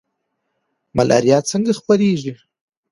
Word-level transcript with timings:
ملاریا 0.97 1.37
څنګه 1.51 1.71
خپریږي؟ 1.79 2.33